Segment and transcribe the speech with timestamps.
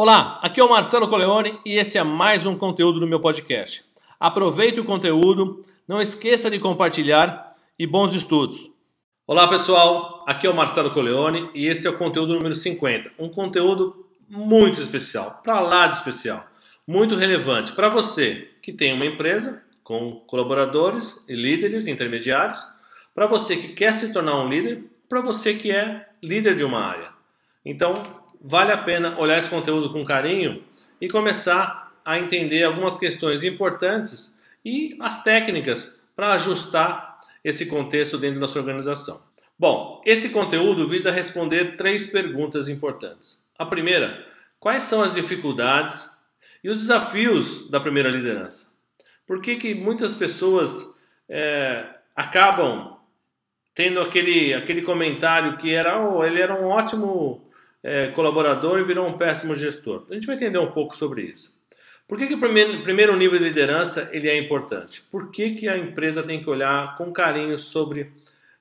[0.00, 3.84] Olá, aqui é o Marcelo Coleone e esse é mais um conteúdo do meu podcast.
[4.20, 7.42] Aproveite o conteúdo, não esqueça de compartilhar
[7.76, 8.70] e bons estudos.
[9.26, 13.10] Olá pessoal, aqui é o Marcelo Coleone e esse é o conteúdo número 50.
[13.18, 16.46] Um conteúdo muito especial, para lá de especial,
[16.86, 22.64] muito relevante para você que tem uma empresa com colaboradores e líderes intermediários,
[23.12, 26.84] para você que quer se tornar um líder, para você que é líder de uma
[26.84, 27.18] área.
[27.64, 27.94] Então,
[28.40, 30.62] vale a pena olhar esse conteúdo com carinho
[31.00, 38.40] e começar a entender algumas questões importantes e as técnicas para ajustar esse contexto dentro
[38.40, 39.22] da sua organização.
[39.58, 43.46] Bom, esse conteúdo visa responder três perguntas importantes.
[43.58, 44.24] A primeira,
[44.58, 46.08] quais são as dificuldades
[46.62, 48.72] e os desafios da primeira liderança?
[49.26, 50.94] Por que, que muitas pessoas
[51.28, 52.96] é, acabam
[53.74, 57.47] tendo aquele, aquele comentário que era, oh, ele era um ótimo
[57.82, 60.04] é, colaborador e virou um péssimo gestor.
[60.10, 61.58] A gente vai entender um pouco sobre isso.
[62.06, 65.02] Por que, que o primeiro, primeiro nível de liderança ele é importante?
[65.02, 68.12] Por que, que a empresa tem que olhar com carinho sobre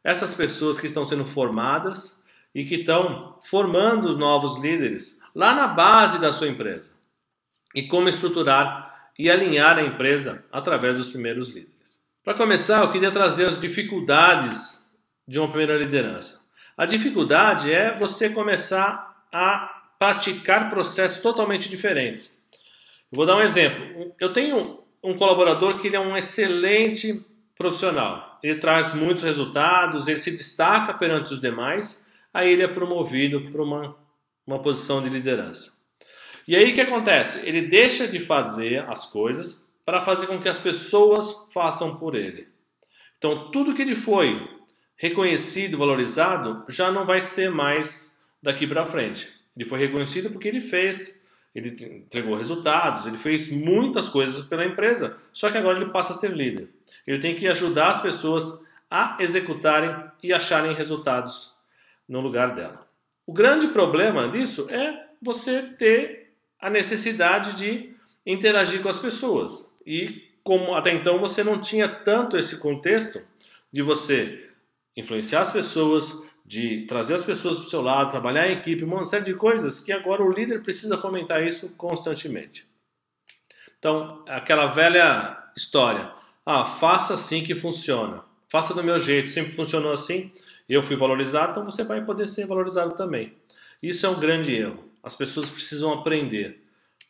[0.03, 2.23] essas pessoas que estão sendo formadas
[2.53, 6.91] e que estão formando os novos líderes lá na base da sua empresa?
[7.73, 12.01] E como estruturar e alinhar a empresa através dos primeiros líderes.
[12.23, 14.91] Para começar, eu queria trazer as dificuldades
[15.25, 16.45] de uma primeira liderança.
[16.77, 19.06] A dificuldade é você começar
[19.37, 22.43] a praticar processos totalmente diferentes.
[23.11, 24.13] Vou dar um exemplo.
[24.19, 27.23] Eu tenho um colaborador que ele é um excelente
[27.55, 28.39] profissional.
[28.41, 33.61] Ele traz muitos resultados, ele se destaca perante os demais, aí ele é promovido para
[33.61, 33.95] uma,
[34.45, 35.77] uma posição de liderança.
[36.47, 37.47] E aí o que acontece?
[37.47, 42.47] Ele deixa de fazer as coisas para fazer com que as pessoas façam por ele.
[43.17, 44.47] Então, tudo que ele foi
[44.95, 49.31] reconhecido, valorizado, já não vai ser mais daqui para frente.
[49.55, 55.19] Ele foi reconhecido porque ele fez, ele entregou resultados, ele fez muitas coisas pela empresa,
[55.33, 56.69] só que agora ele passa a ser líder.
[57.05, 59.89] Ele tem que ajudar as pessoas a executarem
[60.23, 61.53] e acharem resultados
[62.07, 62.87] no lugar dela.
[63.25, 67.93] O grande problema disso é você ter a necessidade de
[68.25, 69.77] interagir com as pessoas.
[69.85, 73.21] E como até então você não tinha tanto esse contexto
[73.71, 74.49] de você
[74.95, 79.03] influenciar as pessoas, de trazer as pessoas para o seu lado, trabalhar em equipe, uma
[79.03, 82.65] série de coisas que agora o líder precisa fomentar isso constantemente.
[83.77, 86.09] Então, aquela velha história,
[86.45, 90.31] ah, faça assim que funciona, faça do meu jeito, sempre funcionou assim,
[90.69, 93.35] eu fui valorizado, então você vai poder ser valorizado também.
[93.83, 94.89] Isso é um grande erro.
[95.03, 96.63] As pessoas precisam aprender.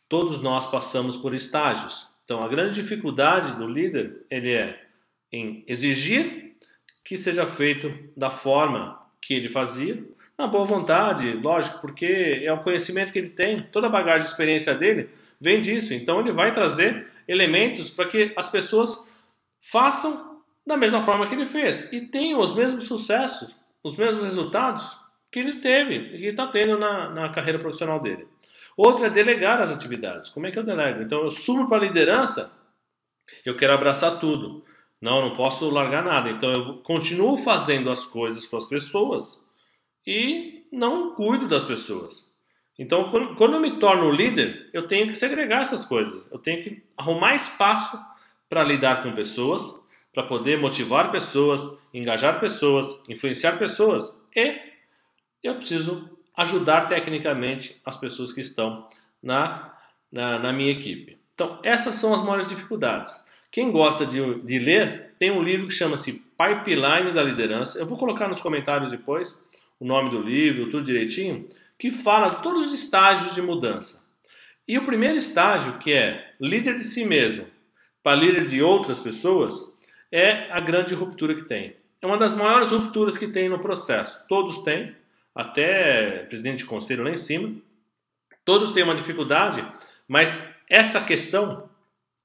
[0.08, 2.08] Todos nós passamos por estágios.
[2.24, 4.84] Então, a grande dificuldade do líder ele é
[5.32, 6.56] em exigir
[7.04, 10.04] que seja feito da forma que ele fazia,
[10.38, 14.30] na boa vontade, lógico, porque é o conhecimento que ele tem, toda a bagagem de
[14.30, 15.92] experiência dele vem disso.
[15.92, 19.12] Então ele vai trazer elementos para que as pessoas
[19.60, 24.96] façam da mesma forma que ele fez e tenham os mesmos sucessos, os mesmos resultados
[25.30, 28.28] que ele teve e está tendo na, na carreira profissional dele.
[28.76, 30.28] Outra é delegar as atividades.
[30.28, 31.02] Como é que eu delego?
[31.02, 32.62] Então eu subo para a liderança,
[33.44, 34.64] eu quero abraçar tudo.
[35.00, 36.30] Não, não posso largar nada.
[36.30, 39.44] Então eu continuo fazendo as coisas para as pessoas
[40.06, 42.28] e não cuido das pessoas.
[42.78, 46.28] Então, quando eu me torno líder, eu tenho que segregar essas coisas.
[46.30, 48.00] Eu tenho que arrumar espaço
[48.48, 54.60] para lidar com pessoas, para poder motivar pessoas, engajar pessoas, influenciar pessoas e
[55.42, 58.88] eu preciso ajudar tecnicamente as pessoas que estão
[59.22, 59.74] na,
[60.10, 61.18] na, na minha equipe.
[61.34, 63.27] Então, essas são as maiores dificuldades.
[63.50, 67.78] Quem gosta de, de ler, tem um livro que chama-se Pipeline da Liderança.
[67.78, 69.40] Eu vou colocar nos comentários depois
[69.80, 71.48] o nome do livro, tudo direitinho,
[71.78, 74.06] que fala todos os estágios de mudança.
[74.66, 77.46] E o primeiro estágio, que é líder de si mesmo
[78.02, 79.72] para líder de outras pessoas,
[80.12, 81.76] é a grande ruptura que tem.
[82.00, 84.26] É uma das maiores rupturas que tem no processo.
[84.28, 84.94] Todos têm,
[85.34, 87.54] até presidente de conselho lá em cima.
[88.44, 89.66] Todos têm uma dificuldade,
[90.06, 91.68] mas essa questão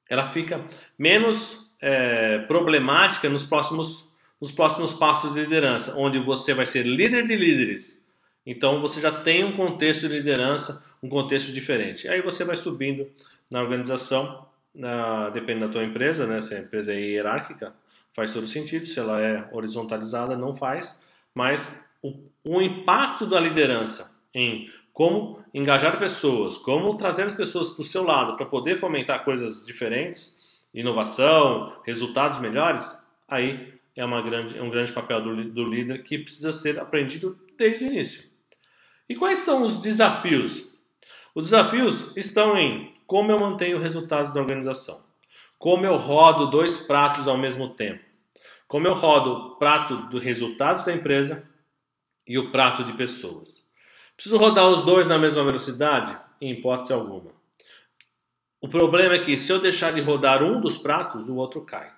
[0.09, 0.63] ela fica
[0.97, 4.09] menos é, problemática nos próximos,
[4.39, 8.03] nos próximos passos de liderança, onde você vai ser líder de líderes.
[8.45, 12.07] Então você já tem um contexto de liderança, um contexto diferente.
[12.07, 13.09] Aí você vai subindo
[13.49, 16.41] na organização, na, dependendo da tua empresa, né?
[16.41, 17.73] se a empresa é hierárquica,
[18.13, 22.13] faz todo sentido, se ela é horizontalizada, não faz, mas o,
[22.43, 28.03] o impacto da liderança em como engajar pessoas, como trazer as pessoas para o seu
[28.03, 32.95] lado para poder fomentar coisas diferentes, inovação, resultados melhores,
[33.27, 37.37] aí é, uma grande, é um grande papel do, do líder que precisa ser aprendido
[37.57, 38.23] desde o início.
[39.09, 40.77] E quais são os desafios?
[41.33, 45.03] Os desafios estão em como eu mantenho resultados da organização,
[45.57, 48.03] como eu rodo dois pratos ao mesmo tempo,
[48.67, 51.49] como eu rodo o prato dos resultados da empresa
[52.27, 53.62] e o prato de pessoas.
[54.23, 56.17] Preciso rodar os dois na mesma velocidade?
[56.39, 57.29] Em hipótese alguma.
[58.61, 61.91] O problema é que se eu deixar de rodar um dos pratos, o outro cai.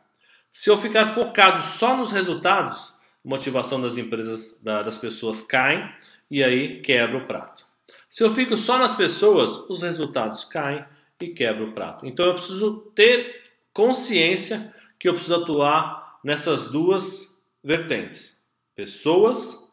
[0.49, 5.95] Se eu ficar focado só nos resultados, a motivação das empresas, das pessoas cai
[6.31, 7.63] e aí quebra o prato.
[8.09, 10.83] Se eu fico só nas pessoas, os resultados caem
[11.21, 12.07] e quebra o prato.
[12.07, 18.43] Então eu preciso ter consciência que eu preciso atuar nessas duas vertentes:
[18.73, 19.71] pessoas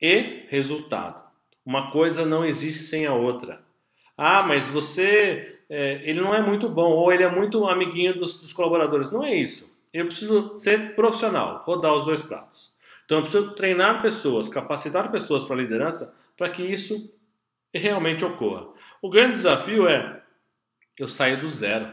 [0.00, 1.29] e resultado.
[1.64, 3.62] Uma coisa não existe sem a outra.
[4.16, 8.40] Ah, mas você, é, ele não é muito bom ou ele é muito amiguinho dos,
[8.40, 9.10] dos colaboradores.
[9.10, 9.70] Não é isso.
[9.92, 12.72] Eu preciso ser profissional, rodar os dois pratos.
[13.04, 17.12] Então eu preciso treinar pessoas, capacitar pessoas para liderança para que isso
[17.74, 18.68] realmente ocorra.
[19.02, 20.22] O grande desafio é
[20.98, 21.92] eu sair do zero.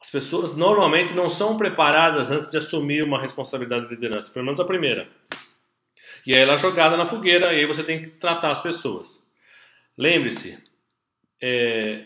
[0.00, 4.58] As pessoas normalmente não são preparadas antes de assumir uma responsabilidade de liderança, pelo menos
[4.58, 5.08] a primeira.
[6.26, 9.22] E aí ela é jogada na fogueira e aí você tem que tratar as pessoas.
[9.96, 10.62] Lembre-se,
[11.40, 12.04] é,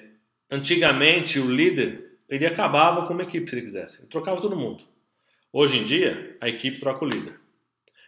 [0.50, 4.00] antigamente o líder ele acabava com uma equipe se ele quisesse.
[4.00, 4.84] Ele trocava todo mundo.
[5.52, 7.38] Hoje em dia, a equipe troca o líder.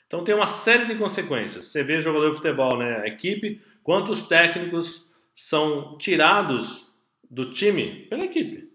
[0.07, 1.67] Então tem uma série de consequências.
[1.67, 3.03] Você vê jogador de futebol, né?
[3.03, 6.93] A equipe, quantos técnicos são tirados
[7.31, 8.69] do time pela equipe.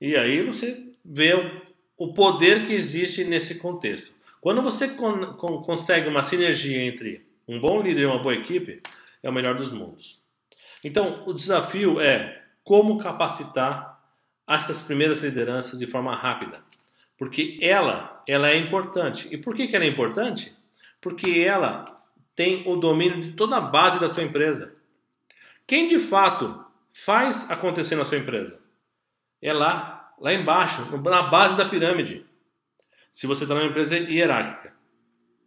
[0.00, 1.32] E aí você vê
[1.96, 4.13] o poder que existe nesse contexto.
[4.44, 8.82] Quando você con con consegue uma sinergia entre um bom líder e uma boa equipe,
[9.22, 10.20] é o melhor dos mundos.
[10.84, 13.98] Então, o desafio é como capacitar
[14.46, 16.62] essas primeiras lideranças de forma rápida.
[17.16, 19.34] Porque ela, ela é importante.
[19.34, 20.54] E por que, que ela é importante?
[21.00, 21.82] Porque ela
[22.36, 24.76] tem o domínio de toda a base da tua empresa.
[25.66, 26.62] Quem de fato
[26.92, 28.60] faz acontecer na sua empresa?
[29.40, 32.26] É lá, lá embaixo, na base da pirâmide.
[33.14, 34.74] Se você está numa empresa hierárquica.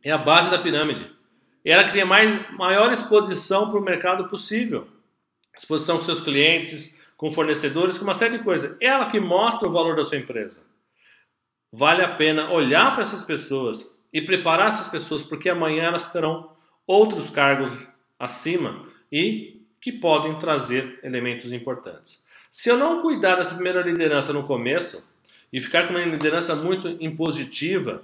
[0.01, 1.11] É a base da pirâmide.
[1.65, 4.87] É ela que tem mais, maior exposição para o mercado possível.
[5.55, 8.77] Exposição com seus clientes, com fornecedores, com uma série de coisas.
[8.79, 10.65] Ela que mostra o valor da sua empresa.
[11.69, 16.55] Vale a pena olhar para essas pessoas e preparar essas pessoas, porque amanhã elas terão
[16.87, 17.69] outros cargos
[18.17, 22.25] acima e que podem trazer elementos importantes.
[22.49, 25.05] Se eu não cuidar dessa primeira liderança no começo
[25.51, 28.01] e ficar com uma liderança muito impositiva,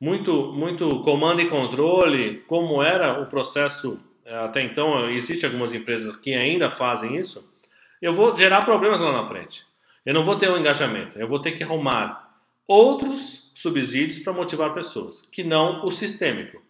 [0.00, 6.16] muito, muito comando e controle, como era o processo eh, até então, existem algumas empresas
[6.16, 7.50] que ainda fazem isso,
[8.00, 9.64] eu vou gerar problemas lá na frente.
[10.04, 12.36] Eu não vou ter um engajamento, eu vou ter que arrumar
[12.66, 16.62] outros subsídios para motivar pessoas, que não o sistêmico.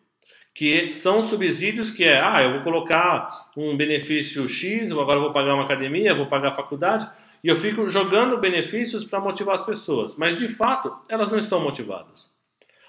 [0.54, 5.54] Que são subsídios que é, ah, eu vou colocar um benefício X, agora vou pagar
[5.54, 7.08] uma academia, vou pagar a faculdade,
[7.42, 11.60] e eu fico jogando benefícios para motivar as pessoas, mas de fato elas não estão
[11.60, 12.32] motivadas.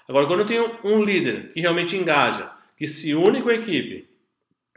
[0.06, 4.08] Agora, quando eu tenho um líder que realmente engaja, que se une com a equipe,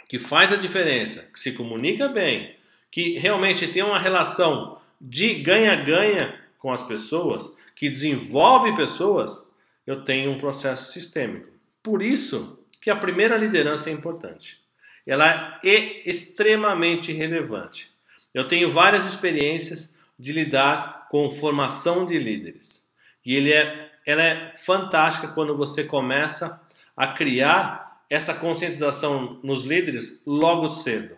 [0.08, 2.56] que faz a diferença, que se comunica bem,
[2.90, 9.48] que realmente tem uma relação de ganha-ganha com as pessoas, que desenvolve pessoas,
[9.86, 11.48] eu tenho um processo sistêmico.
[11.84, 12.58] Por isso
[12.88, 14.62] que a primeira liderança é importante.
[15.06, 17.92] Ela é extremamente relevante.
[18.34, 22.90] Eu tenho várias experiências de lidar com formação de líderes.
[23.26, 30.24] E ele é, ela é fantástica quando você começa a criar essa conscientização nos líderes
[30.26, 31.18] logo cedo.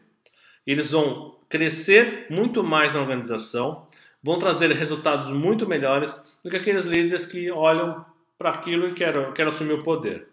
[0.66, 3.86] Eles vão crescer muito mais na organização,
[4.24, 8.04] vão trazer resultados muito melhores do que aqueles líderes que olham
[8.40, 10.30] para aquilo e querem, querem assumir o poder.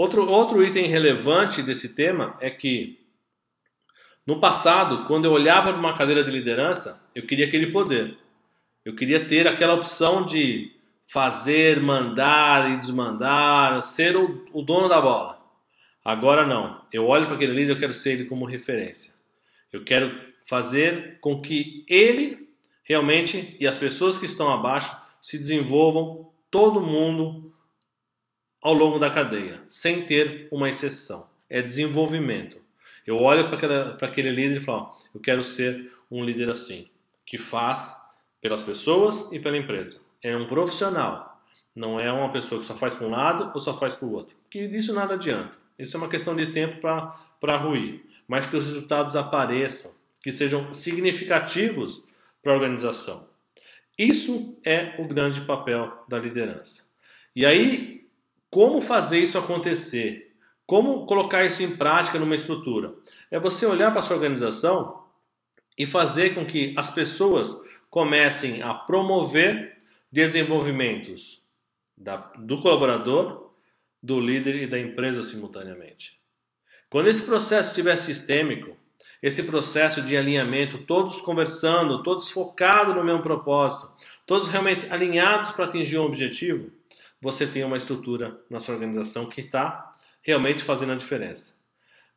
[0.00, 3.04] Outro, outro item relevante desse tema é que
[4.26, 8.16] no passado, quando eu olhava para uma cadeira de liderança, eu queria aquele poder.
[8.82, 10.74] Eu queria ter aquela opção de
[11.06, 15.38] fazer, mandar e desmandar, ser o, o dono da bola.
[16.02, 16.80] Agora não.
[16.90, 19.12] Eu olho para aquele líder, eu quero ser ele como referência.
[19.70, 22.48] Eu quero fazer com que ele
[22.82, 27.49] realmente e as pessoas que estão abaixo se desenvolvam todo mundo
[28.62, 31.28] ao longo da cadeia, sem ter uma exceção.
[31.48, 32.58] É desenvolvimento.
[33.06, 36.88] Eu olho para aquele líder e falo: eu quero ser um líder assim,
[37.26, 37.96] que faz
[38.40, 40.02] pelas pessoas e pela empresa.
[40.22, 41.42] É um profissional,
[41.74, 44.12] não é uma pessoa que só faz para um lado ou só faz para o
[44.12, 44.36] outro.
[44.48, 45.58] Que disso nada adianta.
[45.78, 50.72] Isso é uma questão de tempo para ruir mas que os resultados apareçam, que sejam
[50.72, 52.04] significativos
[52.40, 53.28] para a organização.
[53.98, 56.88] Isso é o grande papel da liderança.
[57.34, 57.99] E aí,
[58.50, 60.34] como fazer isso acontecer?
[60.66, 62.94] Como colocar isso em prática numa estrutura?
[63.30, 65.04] É você olhar para sua organização
[65.78, 69.78] e fazer com que as pessoas comecem a promover
[70.12, 71.42] desenvolvimentos
[71.96, 73.52] da, do colaborador,
[74.02, 76.20] do líder e da empresa simultaneamente.
[76.88, 78.76] Quando esse processo estiver sistêmico,
[79.22, 83.92] esse processo de alinhamento, todos conversando, todos focados no mesmo propósito,
[84.26, 86.70] todos realmente alinhados para atingir um objetivo,
[87.20, 91.60] você tem uma estrutura na sua organização que está realmente fazendo a diferença.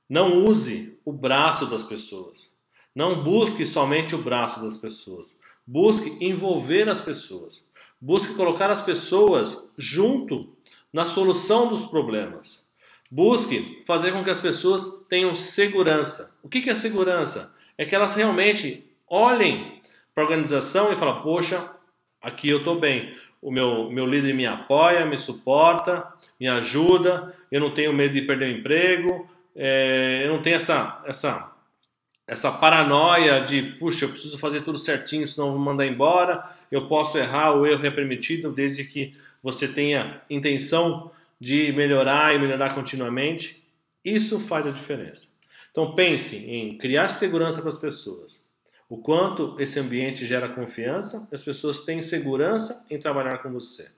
[0.10, 2.56] Não use o braço das pessoas.
[2.96, 5.40] Não busque somente o braço das pessoas.
[5.66, 7.68] Busque envolver as pessoas.
[8.00, 10.56] Busque colocar as pessoas junto
[10.92, 12.70] na solução dos problemas.
[13.10, 16.38] Busque fazer com que as pessoas tenham segurança.
[16.44, 17.54] O que é segurança?
[17.78, 19.82] É que elas realmente olhem
[20.14, 21.72] para a organização e falem: Poxa,
[22.24, 23.14] aqui eu estou bem.
[23.42, 26.08] O meu, meu líder me apoia, me suporta,
[26.40, 27.36] me ajuda.
[27.52, 29.28] Eu não tenho medo de perder o emprego.
[29.56, 31.54] É, eu não tenho essa, essa
[32.26, 37.18] essa paranoia de, puxa, eu preciso fazer tudo certinho, senão vou mandar embora, eu posso
[37.18, 39.12] errar, o erro é permitido, desde que
[39.42, 43.62] você tenha intenção de melhorar e melhorar continuamente.
[44.04, 45.28] Isso faz a diferença.
[45.72, 48.43] Então pense em criar segurança para as pessoas.
[48.90, 53.90] O quanto esse ambiente gera confiança, as pessoas têm segurança em trabalhar com você.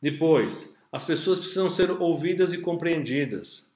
[0.00, 3.72] Depois, as pessoas precisam ser ouvidas e compreendidas.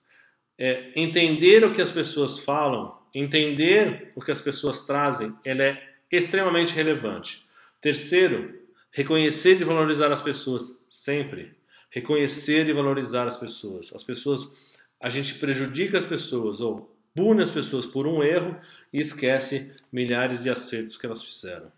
[0.56, 5.82] É, entender o que as pessoas falam entender o que as pessoas trazem, ela é
[6.10, 7.46] extremamente relevante.
[7.80, 8.58] Terceiro,
[8.90, 11.56] reconhecer e valorizar as pessoas sempre.
[11.90, 13.92] Reconhecer e valorizar as pessoas.
[13.94, 14.52] As pessoas,
[15.00, 18.56] a gente prejudica as pessoas ou pune as pessoas por um erro
[18.92, 21.72] e esquece milhares de acertos que elas fizeram.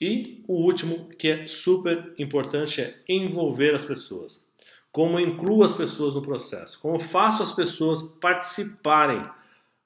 [0.00, 4.46] E o último, que é super importante, é envolver as pessoas.
[4.92, 6.80] Como incluo as pessoas no processo?
[6.80, 9.28] Como faço as pessoas participarem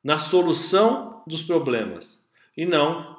[0.04, 3.18] na solução dos problemas e não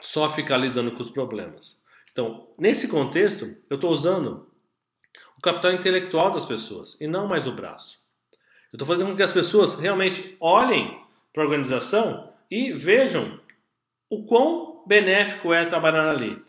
[0.00, 1.84] só ficar lidando com os problemas.
[2.10, 4.48] Então, nesse contexto, eu estou usando
[5.36, 7.98] o capital intelectual das pessoas e não mais o braço.
[8.72, 13.38] Eu estou fazendo com que as pessoas realmente olhem para a organização e vejam
[14.10, 16.42] o quão benéfico é trabalhar ali.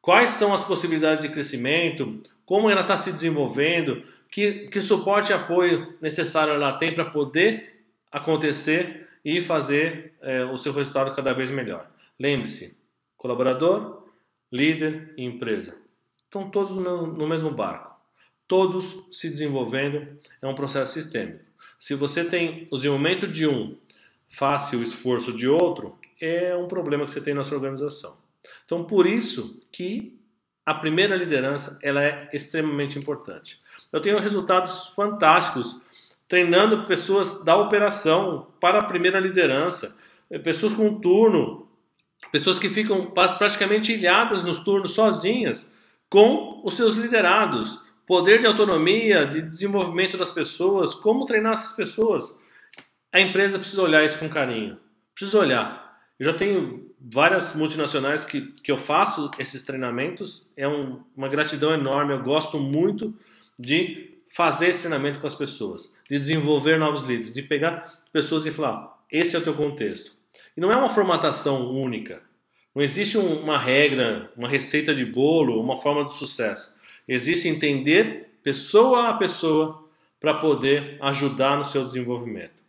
[0.00, 5.34] Quais são as possibilidades de crescimento, como ela está se desenvolvendo, que, que suporte e
[5.34, 11.50] apoio necessário ela tem para poder acontecer e fazer é, o seu resultado cada vez
[11.50, 11.88] melhor.
[12.20, 12.78] Lembre-se,
[13.16, 14.04] colaborador,
[14.52, 15.78] líder e empresa.
[16.18, 17.94] Estão todos no, no mesmo barco.
[18.46, 21.44] Todos se desenvolvendo, é um processo sistêmico.
[21.78, 23.78] Se você tem o desenvolvimento de um
[24.34, 28.16] face o esforço de outro, é um problema que você tem na sua organização.
[28.64, 30.18] Então, por isso que
[30.64, 33.58] a primeira liderança ela é extremamente importante.
[33.92, 35.76] Eu tenho resultados fantásticos
[36.26, 39.98] treinando pessoas da operação para a primeira liderança,
[40.30, 41.68] eh, pessoas com turno,
[42.32, 45.72] pessoas que ficam praticamente ilhadas nos turnos sozinhas
[46.08, 52.36] com os seus liderados, poder de autonomia, de desenvolvimento das pessoas, como treinar essas pessoas.
[53.14, 54.76] A empresa precisa olhar isso com carinho,
[55.14, 56.00] precisa olhar.
[56.18, 61.72] Eu já tenho várias multinacionais que, que eu faço esses treinamentos, é um, uma gratidão
[61.72, 63.16] enorme, eu gosto muito
[63.56, 68.50] de fazer esse treinamento com as pessoas, de desenvolver novos líderes, de pegar pessoas e
[68.50, 70.10] falar: esse é o teu contexto.
[70.56, 72.20] E não é uma formatação única.
[72.74, 76.74] Não existe uma regra, uma receita de bolo, uma forma de sucesso.
[77.06, 82.63] Existe entender pessoa a pessoa para poder ajudar no seu desenvolvimento.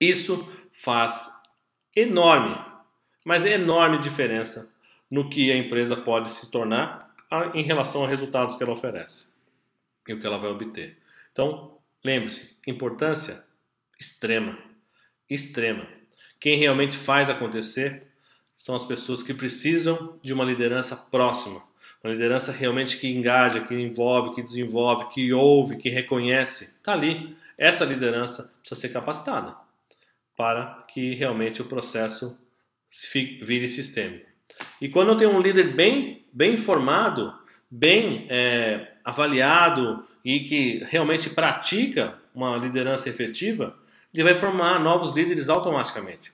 [0.00, 1.30] Isso faz
[1.94, 2.56] enorme,
[3.22, 4.74] mas enorme diferença
[5.10, 7.14] no que a empresa pode se tornar
[7.52, 9.28] em relação aos resultados que ela oferece
[10.08, 10.96] e o que ela vai obter.
[11.30, 13.44] Então, lembre-se, importância
[14.00, 14.56] extrema,
[15.28, 15.86] extrema.
[16.40, 18.04] Quem realmente faz acontecer
[18.56, 21.62] são as pessoas que precisam de uma liderança próxima,
[22.02, 26.76] uma liderança realmente que engaja, que envolve, que desenvolve, que ouve, que reconhece.
[26.76, 27.36] Está ali.
[27.58, 29.54] Essa liderança precisa ser capacitada
[30.40, 32.34] para que realmente o processo
[33.42, 34.24] vire sistêmico.
[34.80, 37.30] E quando eu tenho um líder bem, bem formado,
[37.70, 43.78] bem é, avaliado e que realmente pratica uma liderança efetiva,
[44.14, 46.32] ele vai formar novos líderes automaticamente.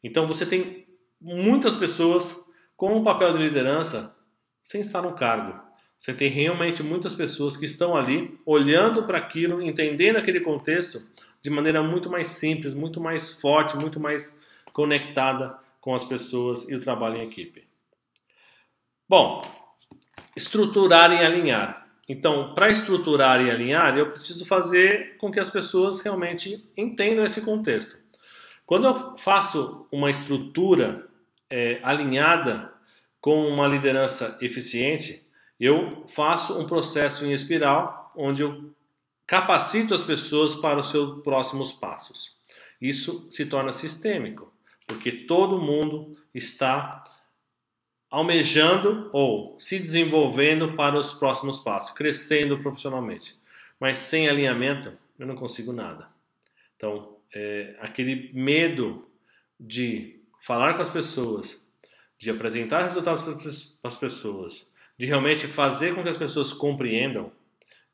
[0.00, 0.86] Então você tem
[1.20, 2.40] muitas pessoas
[2.76, 4.14] com um papel de liderança
[4.62, 5.60] sem estar no cargo.
[5.98, 11.02] Você tem realmente muitas pessoas que estão ali olhando para aquilo, entendendo aquele contexto
[11.44, 16.74] de maneira muito mais simples, muito mais forte, muito mais conectada com as pessoas e
[16.74, 17.68] o trabalho em equipe.
[19.06, 19.42] Bom,
[20.34, 21.86] estruturar e alinhar.
[22.08, 27.42] Então, para estruturar e alinhar, eu preciso fazer com que as pessoas realmente entendam esse
[27.42, 27.98] contexto.
[28.64, 31.06] Quando eu faço uma estrutura
[31.50, 32.72] é, alinhada
[33.20, 35.26] com uma liderança eficiente,
[35.60, 38.73] eu faço um processo em espiral onde eu
[39.26, 42.38] capacito as pessoas para os seus próximos passos.
[42.80, 44.52] Isso se torna sistêmico,
[44.86, 47.02] porque todo mundo está
[48.10, 53.36] almejando ou se desenvolvendo para os próximos passos, crescendo profissionalmente.
[53.80, 56.08] Mas sem alinhamento, eu não consigo nada.
[56.76, 59.08] Então, é, aquele medo
[59.58, 61.64] de falar com as pessoas,
[62.18, 67.32] de apresentar resultados para as pessoas, de realmente fazer com que as pessoas compreendam,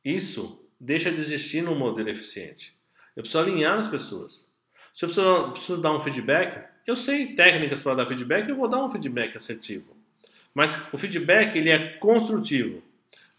[0.05, 2.75] isso deixa de existir num modelo eficiente.
[3.15, 4.51] Eu preciso alinhar as pessoas.
[4.93, 8.69] Se eu preciso, preciso dar um feedback, eu sei técnicas para dar feedback, eu vou
[8.69, 9.97] dar um feedback assertivo.
[10.55, 12.83] Mas o feedback ele é construtivo,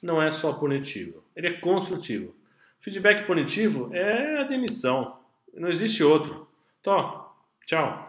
[0.02, 1.24] não é só punitivo.
[1.36, 2.36] Ele é construtivo.
[2.80, 5.20] Feedback punitivo é a demissão.
[5.54, 6.48] Não existe outro.
[6.80, 7.28] Então,
[7.66, 8.08] tchau.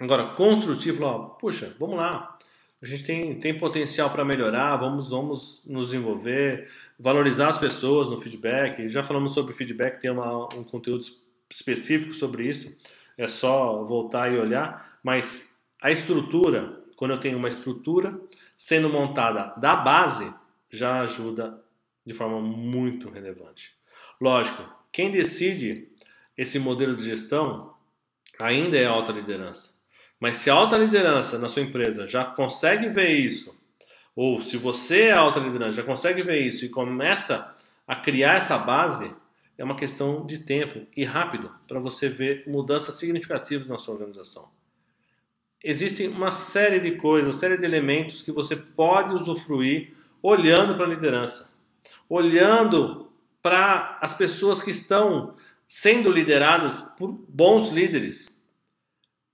[0.00, 2.38] Agora, construtivo, ó, puxa, vamos lá.
[2.82, 8.18] A gente tem, tem potencial para melhorar, vamos, vamos nos desenvolver, valorizar as pessoas no
[8.18, 8.88] feedback.
[8.88, 11.04] Já falamos sobre feedback, tem uma, um conteúdo
[11.50, 12.74] específico sobre isso,
[13.18, 14.98] é só voltar e olhar.
[15.02, 18.18] Mas a estrutura, quando eu tenho uma estrutura
[18.56, 20.34] sendo montada da base,
[20.70, 21.62] já ajuda
[22.06, 23.74] de forma muito relevante.
[24.18, 25.88] Lógico, quem decide
[26.36, 27.74] esse modelo de gestão
[28.38, 29.79] ainda é a alta liderança.
[30.20, 33.58] Mas se a alta liderança na sua empresa já consegue ver isso,
[34.14, 37.56] ou se você é alta liderança já consegue ver isso e começa
[37.88, 39.12] a criar essa base,
[39.56, 44.50] é uma questão de tempo e rápido para você ver mudanças significativas na sua organização.
[45.62, 50.88] Existem uma série de coisas, série de elementos que você pode usufruir olhando para a
[50.88, 51.58] liderança,
[52.08, 53.10] olhando
[53.42, 55.34] para as pessoas que estão
[55.68, 58.39] sendo lideradas por bons líderes.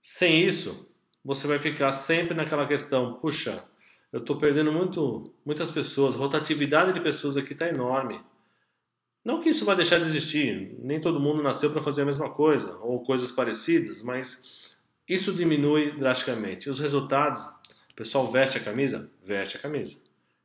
[0.09, 0.87] Sem isso,
[1.21, 3.61] você vai ficar sempre naquela questão: puxa,
[4.09, 8.23] eu estou perdendo muito, muitas pessoas, a rotatividade de pessoas aqui está enorme.
[9.21, 12.29] Não que isso vai deixar de existir, nem todo mundo nasceu para fazer a mesma
[12.29, 14.71] coisa ou coisas parecidas, mas
[15.05, 16.69] isso diminui drasticamente.
[16.69, 17.41] Os resultados,
[17.91, 19.11] o pessoal veste a camisa?
[19.21, 19.97] Veste a camisa.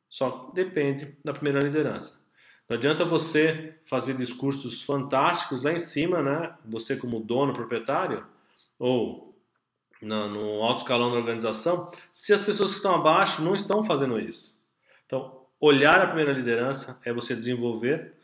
[0.09, 2.20] Só depende da primeira liderança.
[2.68, 6.53] Não adianta você fazer discursos fantásticos lá em cima, né?
[6.64, 8.27] Você como dono, proprietário,
[8.77, 9.32] ou
[10.02, 14.18] no, no alto escalão da organização, se as pessoas que estão abaixo não estão fazendo
[14.18, 14.58] isso.
[15.06, 18.14] Então, olhar a primeira liderança é você desenvolver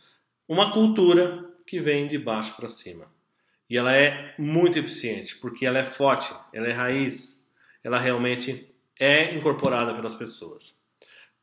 [0.49, 3.07] uma cultura que vem de baixo para cima.
[3.69, 7.51] E ela é muito eficiente, porque ela é forte, ela é raiz,
[7.85, 10.81] ela realmente é incorporada pelas pessoas.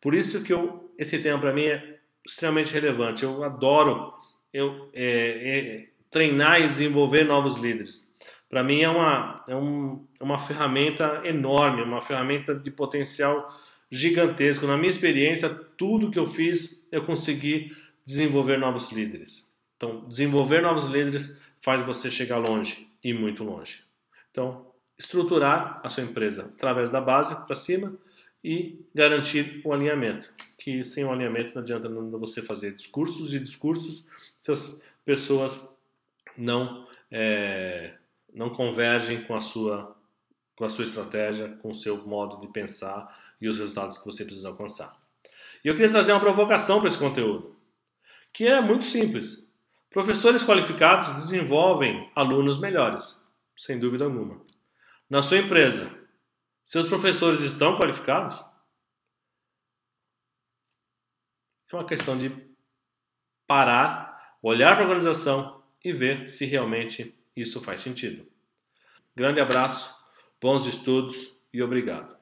[0.02, 3.24] Por isso que eu, esse tema para mim é extremamente relevante.
[3.24, 4.14] Eu adoro
[4.52, 8.15] eu, é, é, treinar e desenvolver novos líderes
[8.50, 13.54] para mim é uma, é, um, é uma ferramenta enorme, uma ferramenta de potencial
[13.90, 14.68] gigantesco.
[14.68, 19.52] Na minha experiência, tudo que eu fiz, eu consegui desenvolver novos líderes.
[19.76, 23.84] Então, desenvolver novos líderes faz você chegar longe e muito longe.
[24.32, 27.98] Então, estruturar a sua empresa através da base para cima
[28.44, 30.32] e garantir o alinhamento.
[30.58, 34.06] Que sem o alinhamento não adianta você fazer discursos e discursos
[34.40, 35.68] se as pessoas
[36.38, 37.96] não é,
[38.36, 39.96] não convergem com a sua
[40.56, 44.24] com a sua estratégia, com o seu modo de pensar e os resultados que você
[44.24, 45.04] precisa alcançar.
[45.64, 47.58] E eu queria trazer uma provocação para esse conteúdo,
[48.32, 49.46] que é muito simples.
[49.90, 53.22] Professores qualificados desenvolvem alunos melhores,
[53.58, 54.42] sem dúvida alguma.
[55.10, 55.92] Na sua empresa,
[56.64, 58.42] seus professores estão qualificados?
[61.72, 62.32] É uma questão de
[63.46, 68.26] parar, olhar para a organização e ver se realmente isso faz sentido.
[69.16, 69.96] Grande abraço,
[70.42, 72.16] bons estudos e obrigado.